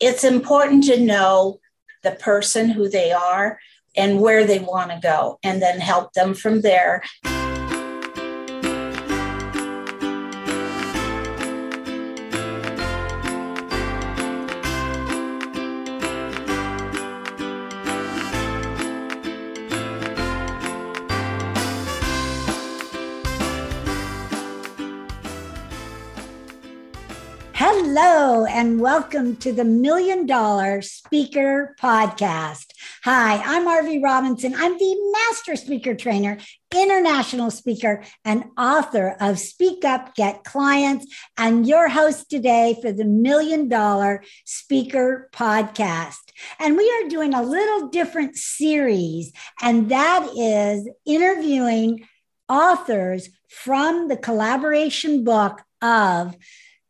[0.00, 1.60] it's important to know
[2.02, 3.58] the person who they are
[3.96, 7.02] and where they want to go and then help them from there.
[27.92, 32.66] Hello, and welcome to the Million Dollar Speaker Podcast.
[33.02, 34.54] Hi, I'm Arvee Robinson.
[34.54, 36.38] I'm the Master Speaker Trainer,
[36.72, 41.04] international speaker, and author of Speak Up, Get Clients,
[41.36, 46.30] and your host today for the Million Dollar Speaker Podcast.
[46.60, 52.06] And we are doing a little different series, and that is interviewing
[52.48, 56.36] authors from the collaboration book of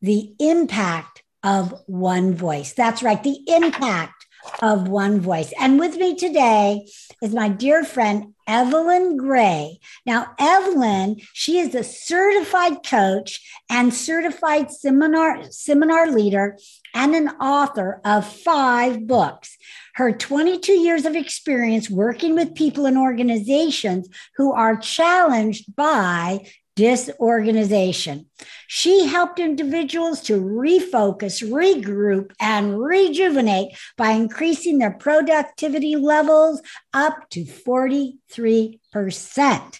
[0.03, 2.73] the impact of one voice.
[2.73, 4.27] That's right, the impact
[4.63, 5.53] of one voice.
[5.59, 6.87] And with me today
[7.23, 9.79] is my dear friend, Evelyn Gray.
[10.07, 16.59] Now, Evelyn, she is a certified coach and certified seminar, seminar leader
[16.95, 19.57] and an author of five books.
[19.95, 26.47] Her 22 years of experience working with people and organizations who are challenged by
[26.81, 28.25] disorganization.
[28.67, 36.63] She helped individuals to refocus, regroup, and rejuvenate by increasing their productivity levels
[36.95, 39.79] up to 43%.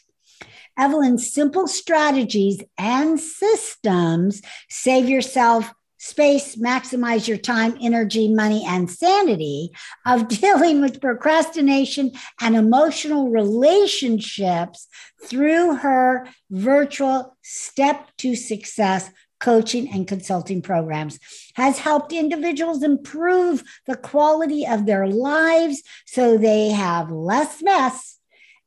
[0.79, 9.71] Evelyn's simple strategies and systems save yourself space, maximize your time, energy, money, and sanity
[10.07, 14.89] of dealing with procrastination and emotional relationships
[15.27, 21.19] through her virtual step to success coaching and consulting programs
[21.55, 28.19] has helped individuals improve the quality of their lives so they have less mess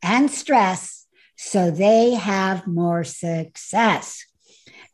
[0.02, 4.26] and stress so they have more success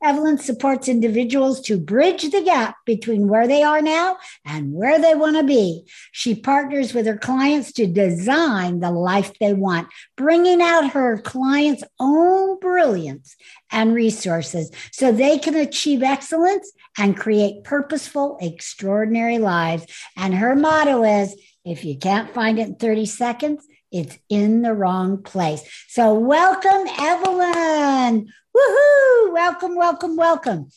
[0.02, 5.14] Evelyn supports individuals to bridge the gap between where they are now and where they
[5.14, 5.84] want to be.
[6.12, 11.84] She partners with her clients to design the life they want, bringing out her clients'
[12.00, 13.36] own brilliance
[13.72, 19.86] and resources so they can achieve excellence and create purposeful, extraordinary lives.
[20.16, 21.36] And her motto is
[21.66, 25.62] if you can't find it in 30 seconds, it's in the wrong place.
[25.88, 28.32] So, welcome, Evelyn.
[28.56, 29.34] Woohoo!
[29.34, 30.70] Welcome, welcome, welcome.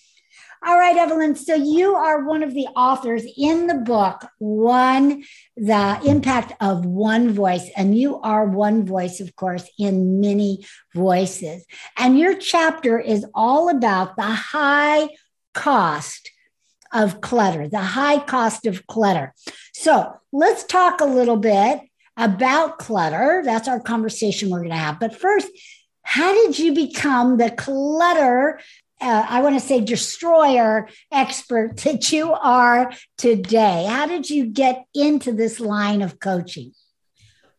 [0.64, 1.34] All right, Evelyn.
[1.34, 5.24] So you are one of the authors in the book, One,
[5.56, 7.68] the Impact of One Voice.
[7.76, 11.64] And you are one voice, of course, in many voices.
[11.96, 15.08] And your chapter is all about the high
[15.52, 16.30] cost
[16.92, 19.34] of clutter, the high cost of clutter.
[19.74, 21.80] So let's talk a little bit
[22.16, 23.42] about clutter.
[23.44, 25.00] That's our conversation we're going to have.
[25.00, 25.48] But first,
[26.02, 28.60] how did you become the clutter?
[29.00, 33.86] Uh, I want to say destroyer expert that you are today.
[33.88, 36.72] How did you get into this line of coaching?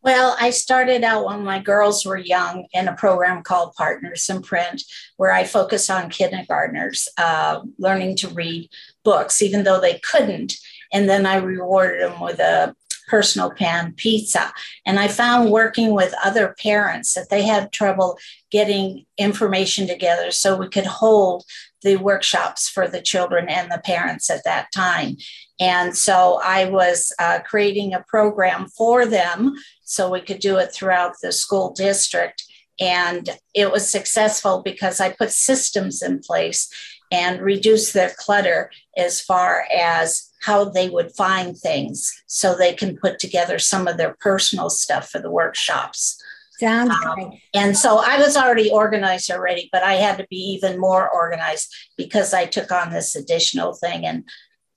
[0.04, 4.42] Well, I started out when my girls were young in a program called Partners in
[4.42, 4.84] Print,
[5.16, 8.70] where I focus on kindergartners uh, learning to read
[9.06, 10.56] books, even though they couldn't.
[10.92, 12.76] And then I rewarded them with a
[13.08, 14.52] personal pan pizza.
[14.86, 18.18] And I found working with other parents that they had trouble
[18.52, 21.44] getting information together so we could hold
[21.82, 25.18] the workshops for the children and the parents at that time.
[25.60, 29.54] And so I was uh, creating a program for them
[29.84, 32.44] so we could do it throughout the school district.
[32.80, 36.70] And it was successful because I put systems in place
[37.12, 42.98] and reduced their clutter as far as how they would find things so they can
[42.98, 46.22] put together some of their personal stuff for the workshops.
[46.60, 47.42] Sounds um, great.
[47.54, 51.74] And so I was already organized already, but I had to be even more organized
[51.98, 54.06] because I took on this additional thing.
[54.06, 54.26] And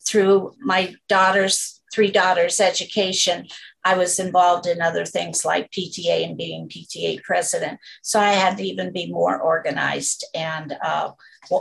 [0.06, 3.48] through my daughter's, three daughters' education,
[3.84, 7.80] I was involved in other things like PTA and being PTA president.
[8.02, 11.10] So I had to even be more organized and uh,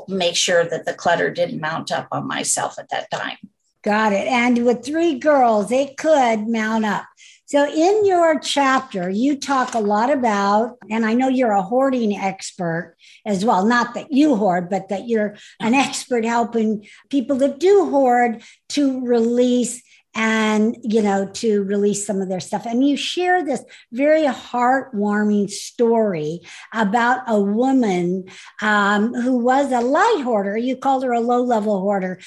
[0.07, 3.37] make sure that the clutter didn't mount up on myself at that time.
[3.85, 4.27] Got it.
[4.27, 7.05] And with three girls, it could mount up.
[7.45, 12.17] So, in your chapter, you talk a lot about, and I know you're a hoarding
[12.17, 12.95] expert
[13.27, 13.63] as well.
[13.63, 19.05] Not that you hoard, but that you're an expert helping people that do hoard to
[19.05, 19.83] release
[20.15, 22.65] and you know to release some of their stuff.
[22.65, 26.39] And you share this very heartwarming story
[26.73, 28.25] about a woman
[28.61, 30.57] um, who was a light hoarder.
[30.57, 32.19] You called her a low level hoarder.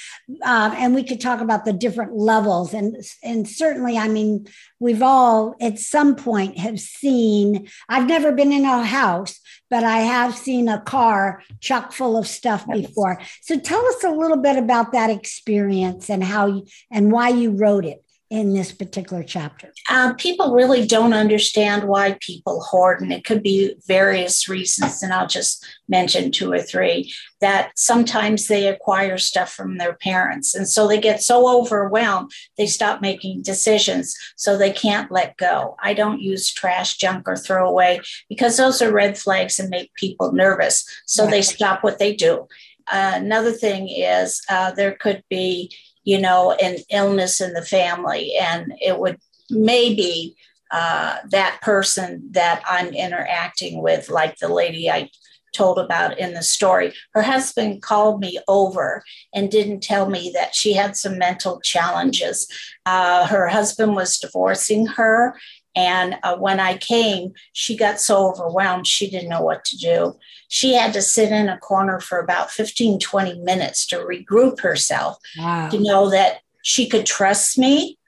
[0.45, 2.75] Um, and we could talk about the different levels.
[2.75, 4.47] And and certainly i mean
[4.81, 9.41] we've all at some point have seen i've never been in a house
[9.71, 13.21] but i have seen a car chock full of stuff before.
[13.43, 17.51] So tell us a little bit about that experience and how you, and why you
[17.51, 19.73] wrote it in this particular chapter?
[19.89, 25.03] Uh, people really don't understand why people hoard, and it could be various reasons.
[25.03, 30.55] And I'll just mention two or three that sometimes they acquire stuff from their parents.
[30.55, 34.15] And so they get so overwhelmed, they stop making decisions.
[34.37, 35.77] So they can't let go.
[35.83, 39.95] I don't use trash, junk, or throw away because those are red flags and make
[39.95, 40.85] people nervous.
[41.07, 41.31] So right.
[41.31, 42.47] they stop what they do.
[42.91, 45.71] Uh, another thing is uh, there could be
[46.09, 48.33] you know, an illness in the family.
[48.41, 49.19] And it would
[49.51, 50.35] maybe
[50.71, 55.11] uh, that person that I'm interacting with, like the lady I
[55.53, 60.55] told about in the story, her husband called me over and didn't tell me that
[60.55, 62.49] she had some mental challenges.
[62.87, 65.39] Uh, her husband was divorcing her.
[65.77, 70.17] And uh, when I came, she got so overwhelmed, she didn't know what to do.
[70.49, 75.19] She had to sit in a corner for about 15, 20 minutes to regroup herself
[75.39, 75.69] wow.
[75.69, 77.99] to know that she could trust me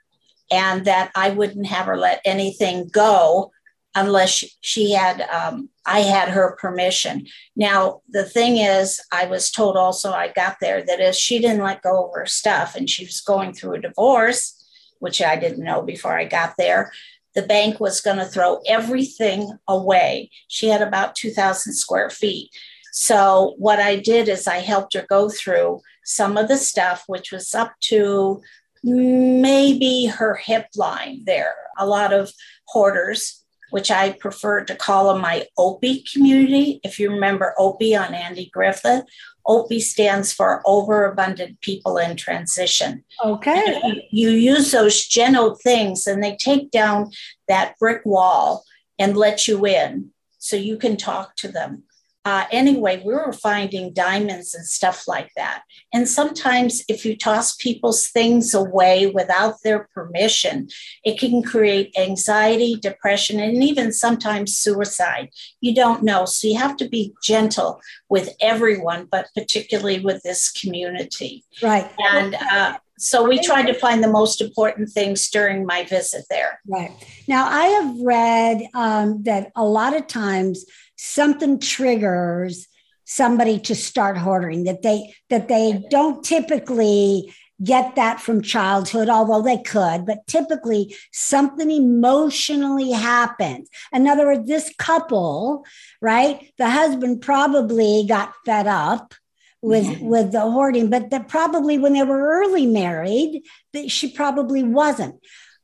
[0.51, 3.53] and that I wouldn't have her let anything go
[3.95, 7.27] unless she had um, i had her permission.
[7.57, 11.65] Now the thing is i was told also i got there that if she didn't
[11.65, 14.57] let go of her stuff and she was going through a divorce
[15.01, 16.93] which i didn't know before i got there
[17.35, 20.31] the bank was going to throw everything away.
[20.49, 22.51] She had about 2,000 square feet.
[22.93, 27.31] So, what I did is I helped her go through some of the stuff, which
[27.31, 28.41] was up to
[28.83, 31.55] maybe her hip line there.
[31.79, 32.33] A lot of
[32.67, 36.81] hoarders, which I prefer to call them my Opie community.
[36.83, 39.05] If you remember Opie on Andy Griffith,
[39.51, 43.05] OPI stands for overabundant people in transition.
[43.25, 43.81] Okay.
[44.11, 47.11] You, you, use those general things and they take down
[47.49, 48.65] that brick wall
[48.99, 51.83] and let you in so you can talk to them
[52.27, 55.63] uh, anyway, we were finding diamonds and stuff like that.
[55.93, 60.69] And sometimes, if you toss people's things away without their permission,
[61.03, 65.31] it can create anxiety, depression, and even sometimes suicide.
[65.63, 66.27] You don't know.
[66.27, 67.81] So you have to be gentle
[68.11, 71.45] with everyone, but particularly with this community.
[71.63, 71.91] Right.
[71.99, 76.61] And, uh, so we tried to find the most important things during my visit there.
[76.67, 76.93] Right.
[77.27, 80.67] Now, I have read um, that a lot of times
[81.03, 82.69] something triggers
[83.07, 87.33] somebody to start hoarding that they that they don't typically
[87.65, 93.71] get that from childhood although they could but typically something emotionally happens.
[93.95, 95.65] In other words this couple
[96.03, 99.15] right the husband probably got fed up
[99.63, 100.07] with mm-hmm.
[100.07, 103.43] with the hoarding but that probably when they were early married
[103.73, 105.15] that she probably wasn't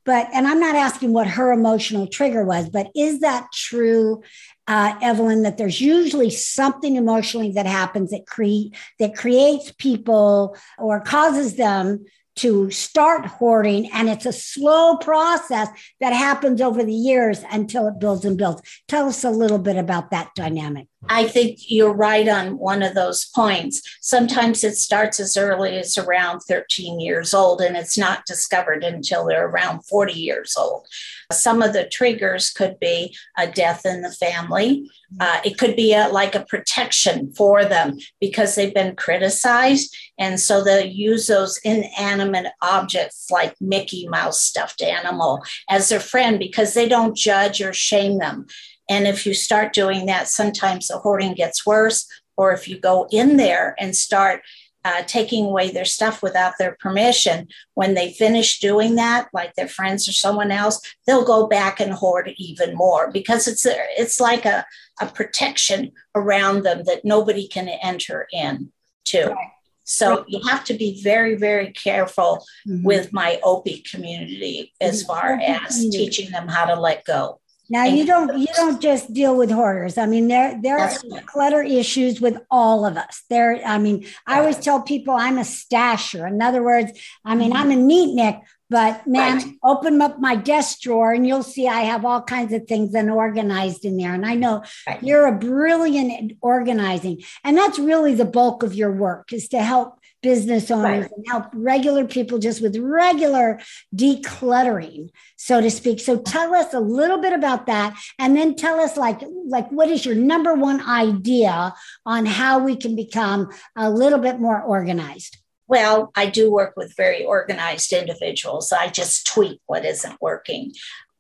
[0.07, 4.23] but and i'm not asking what her emotional trigger was but is that true
[4.69, 11.01] uh, Evelyn, that there's usually something emotionally that happens that create that creates people or
[11.01, 12.05] causes them
[12.37, 15.69] to start hoarding and it's a slow process
[16.01, 18.61] that happens over the years until it builds and builds.
[18.89, 22.95] Tell us a little bit about that dynamic I think you're right on one of
[22.95, 23.83] those points.
[24.01, 29.27] Sometimes it starts as early as around 13 years old, and it's not discovered until
[29.27, 30.87] they're around 40 years old.
[31.33, 34.89] Some of the triggers could be a death in the family.
[35.21, 39.97] Uh, it could be a, like a protection for them because they've been criticized.
[40.19, 46.39] And so they'll use those inanimate objects like Mickey Mouse stuffed animal as their friend
[46.39, 48.47] because they don't judge or shame them.
[48.89, 52.07] And if you start doing that, sometimes the hoarding gets worse.
[52.37, 54.43] Or if you go in there and start
[54.85, 59.67] uh, taking away their stuff without their permission, when they finish doing that, like their
[59.67, 64.21] friends or someone else, they'll go back and hoard even more because it's a, it's
[64.21, 64.65] like a,
[65.01, 68.71] a protection around them that nobody can enter in
[69.07, 69.27] to.
[69.27, 69.49] Right.
[69.83, 72.85] So you have to be very, very careful mm-hmm.
[72.85, 75.13] with my OPI community as mm-hmm.
[75.13, 77.41] far as teaching them how to let go.
[77.69, 79.99] Now you don't you don't just deal with hoarders.
[79.99, 80.93] I mean, there there are
[81.27, 83.25] clutter issues with all of us.
[83.29, 86.29] There, I mean, I always tell people I'm a stasher.
[86.29, 86.93] In other words,
[87.25, 89.55] I mean, I'm a neatnik, but man, right.
[89.63, 93.85] open up my desk drawer and you'll see I have all kinds of things unorganized
[93.85, 94.15] in there.
[94.15, 95.03] And I know right.
[95.03, 97.23] you're a brilliant organizing.
[97.45, 101.13] And that's really the bulk of your work is to help business owners right.
[101.17, 103.61] and help regular people just with regular
[103.95, 106.01] decluttering, so to speak.
[106.01, 109.89] So tell us a little bit about that and then tell us like like what
[109.89, 115.39] is your number one idea on how we can become a little bit more organized?
[115.69, 118.73] Well, I do work with very organized individuals.
[118.73, 120.73] I just tweak what isn't working.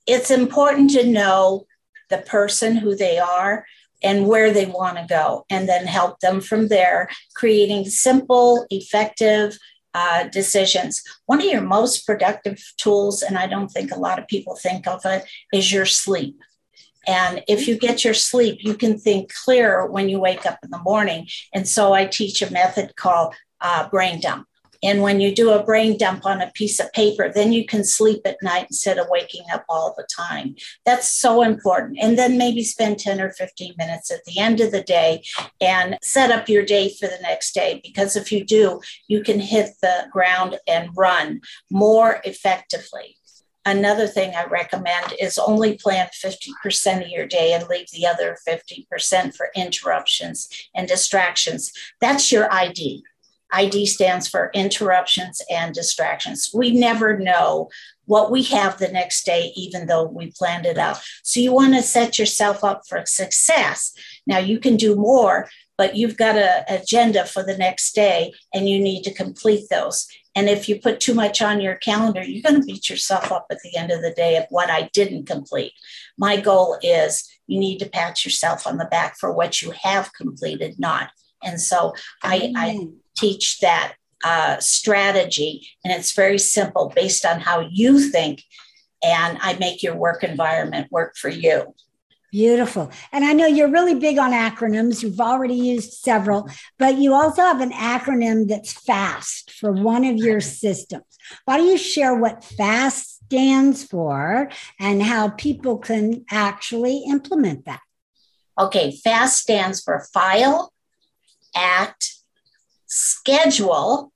[0.07, 1.67] It's important to know
[2.11, 3.67] the person who they are
[4.03, 9.59] and where they want to go, and then help them from there, creating simple, effective
[9.95, 11.03] uh, decisions.
[11.25, 14.87] One of your most productive tools, and I don't think a lot of people think
[14.87, 16.39] of it, is your sleep.
[17.07, 20.71] And if you get your sleep, you can think clearer when you wake up in
[20.71, 21.29] the morning.
[21.55, 24.47] And so I teach a method called uh, brain dump.
[24.83, 27.85] And when you do a brain dump on a piece of paper, then you can
[27.85, 30.57] sleep at night instead of waking up all the time.
[30.85, 31.99] That's so important.
[32.01, 35.23] And then maybe spend 10 or 15 minutes at the end of the day
[35.61, 37.81] and set up your day for the next day.
[37.83, 41.41] Because if you do, you can hit the ground and run
[41.71, 43.17] more effectively.
[43.67, 48.39] Another thing I recommend is only plan 50% of your day and leave the other
[48.49, 51.73] 50% for interruptions and distractions.
[52.01, 53.03] That's your ID.
[53.53, 56.51] ID stands for interruptions and distractions.
[56.53, 57.71] We never know
[58.07, 61.01] what we have the next day, even though we planned it out.
[61.23, 63.93] So you want to set yourself up for success.
[64.27, 68.69] Now you can do more, but you've got an agenda for the next day and
[68.69, 70.07] you need to complete those.
[70.35, 73.47] And if you put too much on your calendar, you're going to beat yourself up
[73.51, 75.73] at the end of the day of what I didn't complete.
[76.19, 80.13] My goal is you need to pat yourself on the back for what you have
[80.13, 81.11] completed, not.
[81.43, 83.95] And so I, I teach that
[84.25, 88.43] uh, strategy, and it's very simple based on how you think,
[89.03, 91.75] and I make your work environment work for you.
[92.33, 92.91] Beautiful.
[93.13, 95.03] And I know you're really big on acronyms.
[95.03, 100.17] You've already used several, but you also have an acronym that's FAST for one of
[100.17, 101.05] your systems.
[101.45, 107.81] Why don't you share what FAST stands for and how people can actually implement that?
[108.59, 110.73] Okay, FAST stands for File,
[111.55, 112.16] Act,
[112.87, 114.13] schedule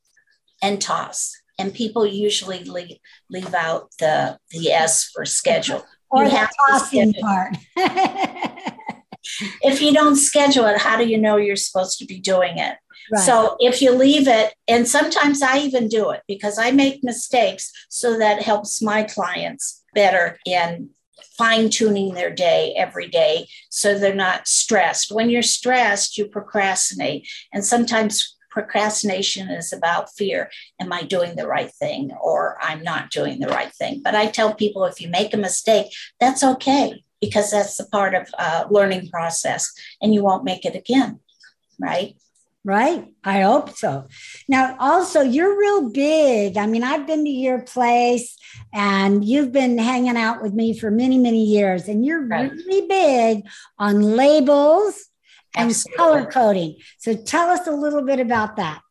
[0.62, 1.36] and toss.
[1.58, 2.96] And people usually leave,
[3.28, 5.84] leave out the, the S for schedule.
[6.10, 7.56] Or you the tossing part.
[9.62, 12.76] if you don't schedule it, how do you know you're supposed to be doing it?
[13.12, 13.22] Right.
[13.24, 17.72] So if you leave it, and sometimes I even do it because I make mistakes,
[17.88, 20.90] so that helps my clients better in
[21.36, 25.10] fine tuning their day every day so they're not stressed.
[25.10, 27.28] When you're stressed, you procrastinate.
[27.52, 30.50] And sometimes procrastination is about fear.
[30.80, 34.00] Am i doing the right thing or i'm not doing the right thing?
[34.02, 38.14] But i tell people if you make a mistake that's okay because that's the part
[38.14, 41.20] of uh, learning process and you won't make it again
[41.80, 42.14] right?
[42.62, 43.06] Right.
[43.24, 44.06] I hope so.
[44.46, 46.58] Now also you're real big.
[46.58, 48.36] I mean i've been to your place
[48.72, 52.52] and you've been hanging out with me for many many years and you're right.
[52.52, 53.46] really big
[53.78, 55.06] on labels
[55.56, 55.96] and Absolutely.
[55.96, 56.76] color coding.
[56.98, 58.82] So tell us a little bit about that.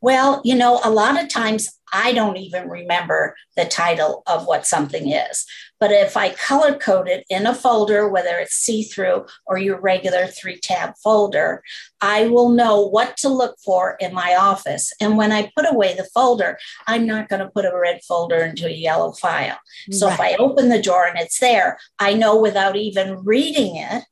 [0.00, 4.66] Well, you know, a lot of times I don't even remember the title of what
[4.66, 5.44] something is.
[5.80, 9.80] But if I color code it in a folder, whether it's see through or your
[9.80, 11.62] regular three tab folder,
[12.00, 14.92] I will know what to look for in my office.
[15.00, 18.38] And when I put away the folder, I'm not going to put a red folder
[18.38, 19.58] into a yellow file.
[19.92, 20.14] So right.
[20.14, 24.04] if I open the drawer and it's there, I know without even reading it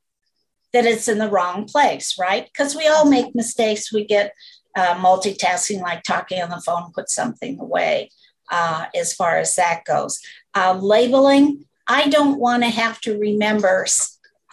[0.73, 2.45] that it's in the wrong place, right?
[2.45, 3.93] Because we all make mistakes.
[3.93, 4.33] We get
[4.75, 8.11] uh, multitasking, like talking on the phone, put something away
[8.51, 10.19] uh, as far as that goes.
[10.55, 13.85] Uh, labeling, I don't want to have to remember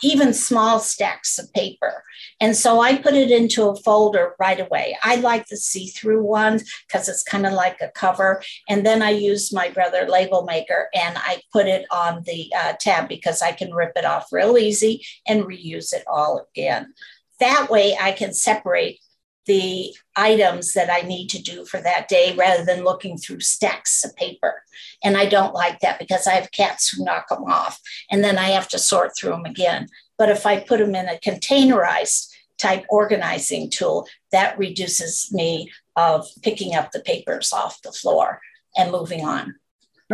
[0.04, 2.04] even small stacks of paper.
[2.40, 4.96] And so I put it into a folder right away.
[5.02, 8.42] I like the see through ones because it's kind of like a cover.
[8.68, 12.74] And then I use my brother label maker and I put it on the uh,
[12.78, 16.92] tab because I can rip it off real easy and reuse it all again.
[17.40, 19.00] That way I can separate
[19.46, 24.04] the items that I need to do for that day rather than looking through stacks
[24.04, 24.62] of paper.
[25.02, 28.38] And I don't like that because I have cats who knock them off and then
[28.38, 29.88] I have to sort through them again.
[30.16, 36.26] But if I put them in a containerized type organizing tool, that reduces me of
[36.42, 38.40] picking up the papers off the floor
[38.76, 39.56] and moving on.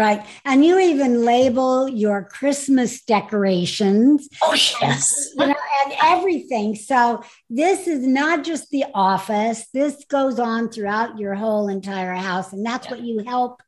[0.00, 0.25] Right.
[0.47, 4.30] And you even label your Christmas decorations.
[4.40, 5.28] Oh, yes.
[5.37, 5.54] You know,
[5.85, 6.75] and everything.
[6.75, 12.54] So this is not just the office, this goes on throughout your whole entire house.
[12.54, 12.92] And that's yeah.
[12.92, 13.62] what you help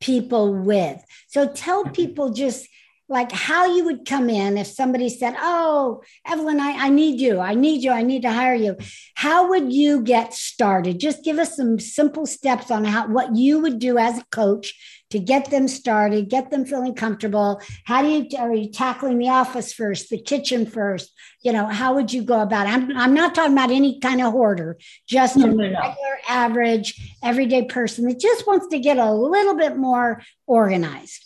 [0.00, 1.00] people with.
[1.28, 1.92] So tell mm-hmm.
[1.92, 2.66] people just
[3.08, 7.38] like how you would come in if somebody said, Oh, Evelyn, I, I need you.
[7.38, 7.92] I need you.
[7.92, 8.76] I need to hire you.
[9.14, 10.98] How would you get started?
[10.98, 14.74] Just give us some simple steps on how what you would do as a coach
[15.10, 17.60] to get them started, get them feeling comfortable.
[17.84, 21.12] How do you are you tackling the office first, the kitchen first?
[21.42, 22.70] You know, how would you go about it?
[22.70, 25.88] I'm, I'm not talking about any kind of hoarder, just no, a no, regular, no.
[26.28, 31.24] average, everyday person that just wants to get a little bit more organized.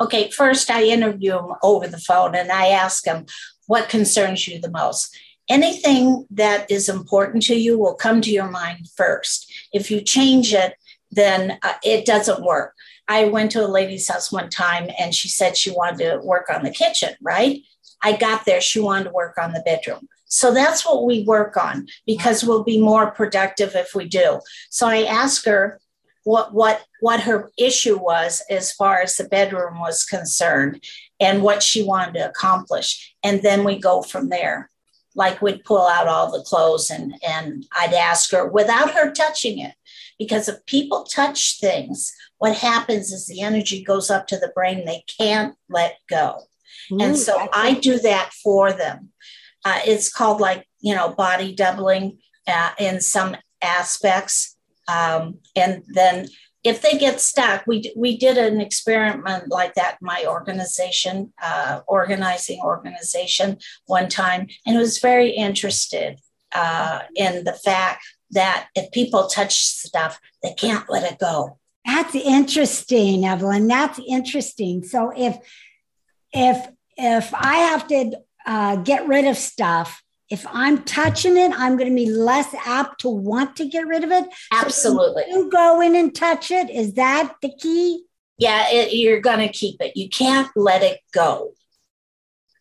[0.00, 3.26] Okay, first I interview them over the phone and I ask them
[3.66, 5.14] what concerns you the most.
[5.48, 9.52] Anything that is important to you will come to your mind first.
[9.72, 10.74] If you change it,
[11.10, 12.74] then uh, it doesn't work.
[13.08, 16.48] I went to a lady's house one time and she said she wanted to work
[16.48, 17.60] on the kitchen, right?
[18.02, 20.08] I got there, she wanted to work on the bedroom.
[20.26, 24.40] So that's what we work on because we'll be more productive if we do.
[24.70, 25.80] So I asked her
[26.24, 30.82] what what what her issue was as far as the bedroom was concerned
[31.18, 33.14] and what she wanted to accomplish.
[33.22, 34.70] And then we go from there.
[35.14, 39.58] Like we'd pull out all the clothes and and I'd ask her without her touching
[39.58, 39.74] it.
[40.18, 44.86] Because if people touch things what happens is the energy goes up to the brain.
[44.86, 46.40] They can't let go.
[46.90, 49.10] Ooh, and so I do that for them.
[49.62, 54.56] Uh, it's called like you know body doubling uh, in some aspects
[54.88, 56.28] um, and then
[56.62, 61.80] if they get stuck, we, we did an experiment like that in my organization, uh,
[61.86, 66.20] organizing organization one time, and it was very interested
[66.52, 71.58] uh, in the fact that if people touch stuff, they can't let it go.
[71.84, 73.66] That's interesting, Evelyn.
[73.66, 74.84] That's interesting.
[74.84, 75.38] So if
[76.32, 81.76] if if I have to uh, get rid of stuff, if I'm touching it, I'm
[81.76, 84.26] going to be less apt to want to get rid of it.
[84.52, 85.24] Absolutely.
[85.28, 86.70] So you go in and touch it.
[86.70, 88.04] Is that the key?
[88.38, 89.96] Yeah, it, you're going to keep it.
[89.96, 91.52] You can't let it go.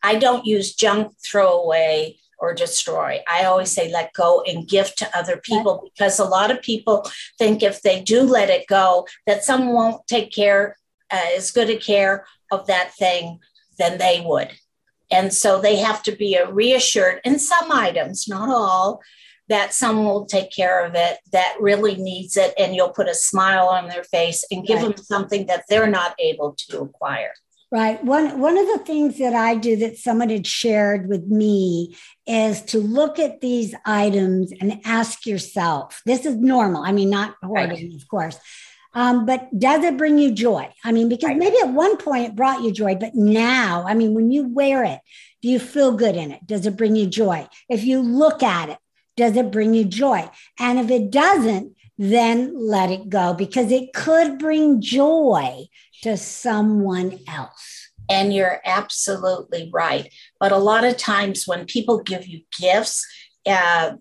[0.02, 3.20] I don't use junk, throw away, or destroy.
[3.28, 7.10] I always say let go and give to other people because a lot of people
[7.38, 10.78] think if they do let it go, that someone won't take care,
[11.12, 13.40] uh, as good a care of that thing
[13.78, 14.52] than they would.
[15.12, 19.02] And so they have to be reassured in some items, not all,
[19.48, 22.54] that someone will take care of it that really needs it.
[22.58, 24.96] And you'll put a smile on their face and give right.
[24.96, 27.34] them something that they're not able to acquire.
[27.72, 28.04] Right.
[28.04, 31.96] One one of the things that I do that someone had shared with me
[32.26, 36.02] is to look at these items and ask yourself.
[36.04, 36.84] This is normal.
[36.84, 37.94] I mean, not hoarding, right.
[37.94, 38.40] of course.
[38.94, 40.74] Um, but does it bring you joy?
[40.84, 41.38] I mean, because right.
[41.38, 44.84] maybe at one point it brought you joy, but now, I mean, when you wear
[44.84, 45.00] it,
[45.42, 46.46] do you feel good in it?
[46.46, 47.48] Does it bring you joy?
[47.70, 48.78] If you look at it,
[49.16, 50.30] does it bring you joy?
[50.60, 55.68] And if it doesn't, then let it go because it could bring joy
[56.02, 57.90] to someone else.
[58.10, 60.12] And you're absolutely right.
[60.40, 63.06] But a lot of times when people give you gifts,
[63.46, 63.94] uh,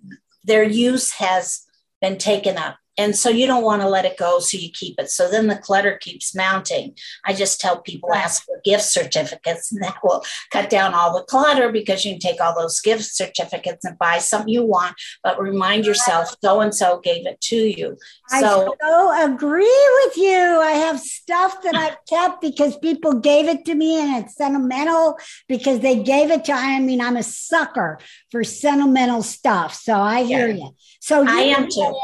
[0.44, 1.62] their use has
[2.00, 4.98] been taken up and so you don't want to let it go, so you keep
[4.98, 5.08] it.
[5.10, 6.96] So then the clutter keeps mounting.
[7.24, 11.24] I just tell people ask for gift certificates, and that will cut down all the
[11.24, 15.40] clutter because you can take all those gift certificates and buy something you want, but
[15.40, 17.96] remind yourself so and so gave it to you.
[18.28, 18.40] So, I
[18.80, 20.60] so agree with you.
[20.60, 25.18] I have stuff that I've kept because people gave it to me and it's sentimental
[25.48, 27.98] because they gave it to I mean, I'm a sucker
[28.30, 29.74] for sentimental stuff.
[29.74, 30.54] So I hear yeah.
[30.54, 30.74] you.
[31.00, 31.94] So I am too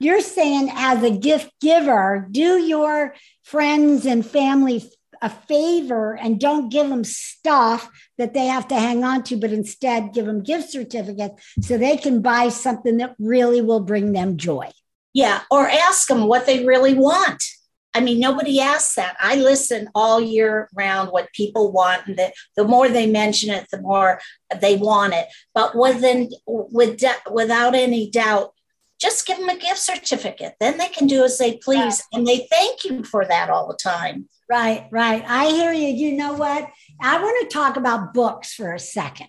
[0.00, 4.82] you're saying as a gift giver, do your friends and family
[5.22, 9.52] a favor and don't give them stuff that they have to hang on to, but
[9.52, 14.36] instead give them gift certificates so they can buy something that really will bring them
[14.36, 14.70] joy.
[15.12, 17.42] Yeah, or ask them what they really want.
[17.94, 19.16] I mean, nobody asks that.
[19.18, 23.66] I listen all year round what people want, and the, the more they mention it,
[23.70, 24.20] the more
[24.60, 25.26] they want it.
[25.54, 28.52] But within, with, without any doubt,
[29.00, 30.54] just give them a gift certificate.
[30.60, 32.02] Then they can do as they please.
[32.12, 32.18] Yeah.
[32.18, 34.28] And they thank you for that all the time.
[34.48, 35.24] Right, right.
[35.26, 35.88] I hear you.
[35.88, 36.70] You know what?
[37.00, 39.28] I want to talk about books for a second.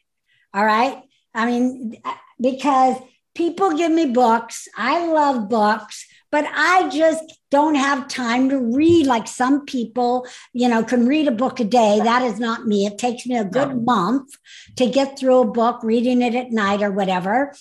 [0.54, 1.02] All right.
[1.34, 2.98] I mean, uh, because
[3.36, 4.68] people give me books.
[4.76, 10.68] I love books, but I just don't have time to read like some people, you
[10.68, 12.00] know, can read a book a day.
[12.04, 12.86] That is not me.
[12.86, 14.36] It takes me a good month
[14.76, 17.54] to get through a book, reading it at night or whatever.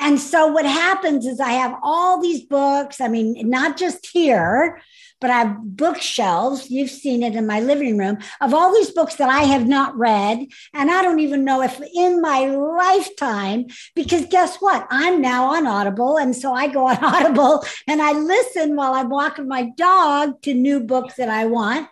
[0.00, 3.00] And so what happens is I have all these books.
[3.00, 4.80] I mean, not just here,
[5.20, 6.70] but I have bookshelves.
[6.70, 9.96] You've seen it in my living room of all these books that I have not
[9.96, 10.46] read.
[10.72, 14.86] And I don't even know if in my lifetime, because guess what?
[14.90, 16.16] I'm now on Audible.
[16.16, 20.54] And so I go on Audible and I listen while I'm walking my dog to
[20.54, 21.88] new books that I want.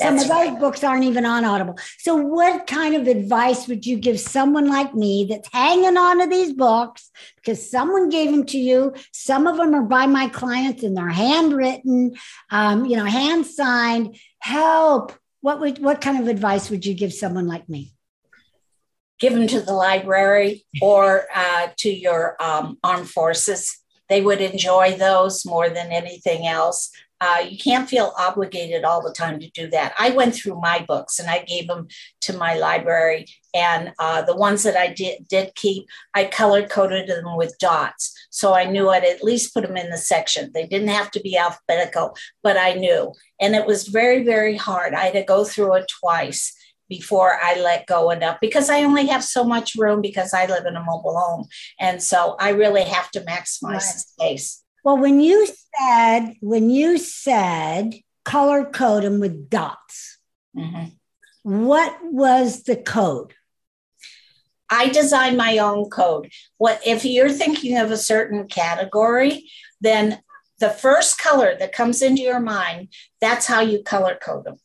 [0.00, 1.78] Some of those books aren't even on Audible.
[1.98, 6.26] So, what kind of advice would you give someone like me that's hanging on to
[6.26, 8.94] these books because someone gave them to you?
[9.12, 12.16] Some of them are by my clients and they're handwritten,
[12.50, 14.16] um, you know, hand signed.
[14.38, 15.12] Help.
[15.42, 17.92] What would what kind of advice would you give someone like me?
[19.18, 23.78] Give them to the library or uh, to your um, armed forces.
[24.08, 26.90] They would enjoy those more than anything else.
[27.20, 29.92] Uh, you can't feel obligated all the time to do that.
[29.98, 31.88] I went through my books and I gave them
[32.22, 37.08] to my library, and uh, the ones that I did did keep, I color coded
[37.08, 40.50] them with dots, so I knew I'd at least put them in the section.
[40.54, 44.94] They didn't have to be alphabetical, but I knew, and it was very very hard.
[44.94, 46.56] I had to go through it twice
[46.88, 50.66] before I let go enough because I only have so much room because I live
[50.66, 51.46] in a mobile home,
[51.78, 53.94] and so I really have to maximize right.
[53.94, 54.64] the space.
[54.84, 60.18] Well, when you said when you said color code them with dots,
[60.56, 60.88] mm-hmm.
[61.42, 63.34] what was the code?
[64.70, 66.30] I design my own code.
[66.58, 70.20] What if you're thinking of a certain category, then
[70.60, 72.88] the first color that comes into your mind,
[73.20, 74.56] that's how you color code them.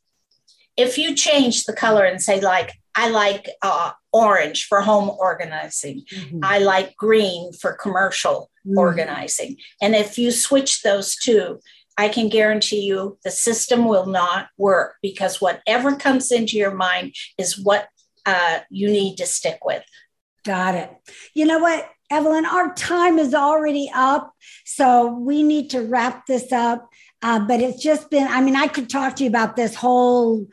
[0.78, 6.06] If you change the color and say like I like uh, orange for home organizing.
[6.10, 6.40] Mm-hmm.
[6.42, 8.78] I like green for commercial mm-hmm.
[8.78, 9.58] organizing.
[9.82, 11.60] And if you switch those two,
[11.98, 17.14] I can guarantee you the system will not work because whatever comes into your mind
[17.38, 17.88] is what
[18.26, 19.84] uh, you need to stick with.
[20.46, 20.92] Got it.
[21.34, 24.34] You know what, Evelyn, our time is already up.
[24.66, 26.88] So we need to wrap this up.
[27.22, 30.46] Uh, but it's just been, I mean, I could talk to you about this whole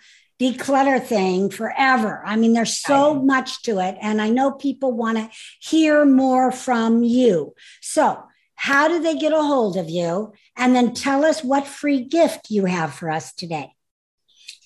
[0.42, 2.22] declutter thing forever.
[2.24, 3.96] I mean, there's so much to it.
[4.00, 7.54] And I know people want to hear more from you.
[7.80, 8.22] So,
[8.54, 10.32] how do they get a hold of you?
[10.56, 13.72] And then tell us what free gift you have for us today.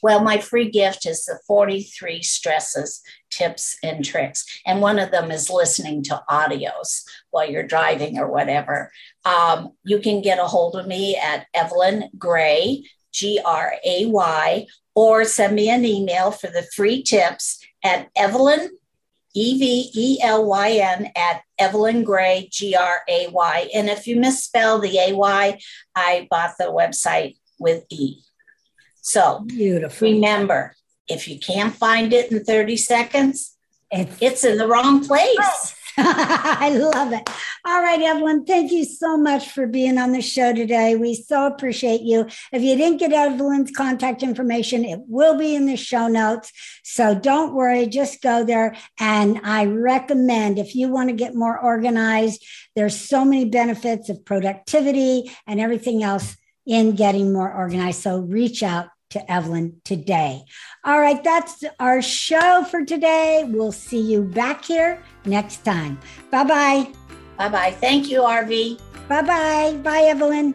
[0.02, 4.44] Well, my free gift is the 43 stresses, tips, and tricks.
[4.66, 8.92] And one of them is listening to audios while you're driving or whatever.
[9.24, 12.84] Um, you can get a hold of me at Evelyn Gray,
[13.16, 18.68] G R A Y, or send me an email for the free tips at Evelyn,
[19.34, 23.70] E V E L Y N, at Evelyn Gray, G R A Y.
[23.74, 25.58] And if you misspell the A Y,
[25.94, 28.18] I bought the website with E.
[29.00, 30.08] So beautiful.
[30.08, 30.74] Remember,
[31.08, 33.56] if you can't find it in 30 seconds,
[33.90, 35.36] it's, it's in the wrong place.
[35.40, 37.28] Oh, I love it.
[37.64, 40.94] All right, Evelyn, thank you so much for being on the show today.
[40.94, 42.26] We so appreciate you.
[42.52, 46.52] If you didn't get Evelyn's contact information, it will be in the show notes.
[46.84, 48.76] So don't worry, just go there.
[49.00, 54.24] And I recommend if you want to get more organized, there's so many benefits of
[54.24, 58.02] productivity and everything else in getting more organized.
[58.02, 60.42] So reach out to Evelyn today.
[60.84, 63.44] All right, that's our show for today.
[63.46, 65.98] We'll see you back here next time.
[66.30, 66.92] Bye bye.
[67.38, 67.70] Bye bye.
[67.72, 68.80] Thank you, Arvee.
[69.08, 69.78] Bye bye.
[69.82, 70.54] Bye, Evelyn.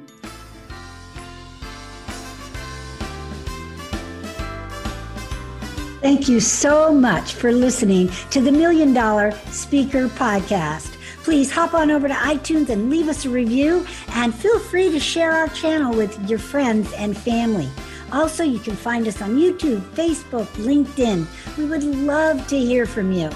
[6.02, 10.98] Thank you so much for listening to the Million Dollar Speaker Podcast.
[11.24, 15.00] Please hop on over to iTunes and leave us a review, and feel free to
[15.00, 17.70] share our channel with your friends and family.
[18.12, 21.26] Also, you can find us on YouTube, Facebook, LinkedIn.
[21.58, 23.30] We would love to hear from you.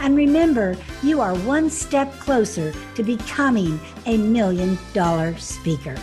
[0.00, 5.96] And remember, you are one step closer to becoming a million dollar speaker.